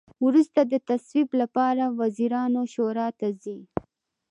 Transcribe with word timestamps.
وروسته 0.25 0.59
د 0.65 0.73
تصویب 0.89 1.29
لپاره 1.41 1.83
وزیرانو 1.99 2.61
شورا 2.73 3.07
ته 3.19 3.27
ځي. 3.41 3.57